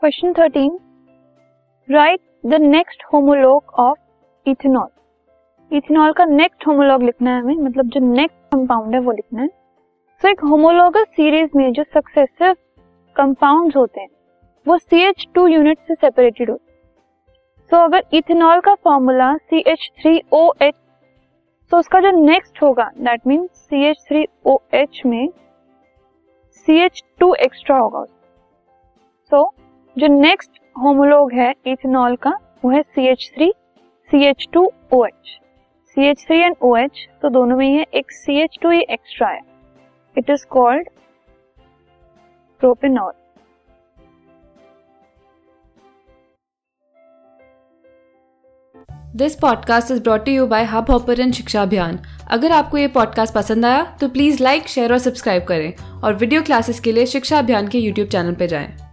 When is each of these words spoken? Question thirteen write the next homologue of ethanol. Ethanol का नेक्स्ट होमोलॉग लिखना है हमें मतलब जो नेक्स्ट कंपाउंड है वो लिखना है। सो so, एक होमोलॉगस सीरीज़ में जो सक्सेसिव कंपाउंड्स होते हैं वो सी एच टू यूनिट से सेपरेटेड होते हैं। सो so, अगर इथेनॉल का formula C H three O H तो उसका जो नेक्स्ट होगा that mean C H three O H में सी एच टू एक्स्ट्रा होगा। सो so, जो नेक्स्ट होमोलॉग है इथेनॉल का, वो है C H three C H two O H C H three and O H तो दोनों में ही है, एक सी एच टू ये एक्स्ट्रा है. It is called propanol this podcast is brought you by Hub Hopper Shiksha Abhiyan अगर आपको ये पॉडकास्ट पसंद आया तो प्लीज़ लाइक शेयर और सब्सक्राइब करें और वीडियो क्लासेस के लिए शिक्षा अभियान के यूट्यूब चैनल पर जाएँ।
Question 0.00 0.32
thirteen 0.32 0.78
write 1.88 2.20
the 2.46 2.54
next 2.54 3.02
homologue 3.12 3.72
of 3.78 3.98
ethanol. 4.46 5.76
Ethanol 5.76 6.12
का 6.12 6.24
नेक्स्ट 6.24 6.66
होमोलॉग 6.66 7.02
लिखना 7.02 7.30
है 7.30 7.40
हमें 7.42 7.56
मतलब 7.56 7.88
जो 7.88 8.00
नेक्स्ट 8.06 8.54
कंपाउंड 8.54 8.94
है 8.94 9.00
वो 9.00 9.12
लिखना 9.12 9.42
है। 9.42 9.48
सो 9.48 10.26
so, 10.26 10.32
एक 10.32 10.44
होमोलॉगस 10.44 11.08
सीरीज़ 11.08 11.50
में 11.56 11.72
जो 11.72 11.84
सक्सेसिव 11.84 12.54
कंपाउंड्स 13.16 13.76
होते 13.76 14.00
हैं 14.00 14.08
वो 14.66 14.78
सी 14.78 15.02
एच 15.08 15.26
टू 15.34 15.46
यूनिट 15.46 15.78
से 15.78 15.94
सेपरेटेड 15.94 16.50
होते 16.50 16.72
हैं। 16.72 16.78
सो 17.70 17.76
so, 17.76 17.84
अगर 17.84 18.16
इथेनॉल 18.16 18.60
का 18.60 18.74
formula 18.74 19.36
C 19.36 19.64
H 19.66 19.90
three 20.02 20.20
O 20.32 20.50
H 20.62 20.74
तो 21.72 21.78
उसका 21.78 22.00
जो 22.00 22.10
नेक्स्ट 22.24 22.62
होगा 22.62 22.90
that 22.98 23.26
mean 23.26 23.46
C 23.46 23.84
H 23.90 24.04
three 24.08 24.26
O 24.46 24.58
H 24.74 25.02
में 25.06 25.28
सी 26.50 26.84
एच 26.84 27.02
टू 27.20 27.34
एक्स्ट्रा 27.44 27.78
होगा। 27.78 28.04
सो 28.04 29.36
so, 29.36 29.48
जो 29.96 30.06
नेक्स्ट 30.06 30.58
होमोलॉग 30.76 31.32
है 31.32 31.50
इथेनॉल 31.66 32.16
का, 32.16 32.30
वो 32.64 32.70
है 32.70 32.82
C 32.82 33.06
H 33.08 33.30
three 33.34 33.52
C 34.10 34.24
H 34.26 34.46
two 34.52 34.62
O 34.92 35.04
H 35.04 35.38
C 35.96 36.08
H 36.08 36.24
three 36.26 36.38
and 36.40 36.56
O 36.62 36.74
H 36.76 37.06
तो 37.22 37.28
दोनों 37.28 37.56
में 37.56 37.66
ही 37.66 37.74
है, 37.74 37.86
एक 37.94 38.10
सी 38.10 38.40
एच 38.42 38.58
टू 38.62 38.70
ये 38.72 38.82
एक्स्ट्रा 38.90 39.28
है. 39.28 39.40
It 40.16 40.30
is 40.30 40.46
called 40.50 40.88
propanol 42.60 43.12
this 49.16 49.34
podcast 49.34 49.90
is 49.90 50.02
brought 50.02 50.28
you 50.28 50.46
by 50.46 50.64
Hub 50.64 50.90
Hopper 50.90 51.30
Shiksha 51.30 51.62
Abhiyan 51.62 51.98
अगर 52.30 52.52
आपको 52.52 52.78
ये 52.78 52.88
पॉडकास्ट 52.88 53.34
पसंद 53.34 53.64
आया 53.66 53.82
तो 54.00 54.08
प्लीज़ 54.08 54.42
लाइक 54.42 54.68
शेयर 54.68 54.92
और 54.92 54.98
सब्सक्राइब 54.98 55.44
करें 55.44 55.72
और 56.04 56.14
वीडियो 56.14 56.42
क्लासेस 56.42 56.80
के 56.80 56.92
लिए 56.92 57.06
शिक्षा 57.06 57.38
अभियान 57.38 57.68
के 57.68 57.78
यूट्यूब 57.78 58.08
चैनल 58.08 58.34
पर 58.34 58.46
जाएँ। 58.46 58.89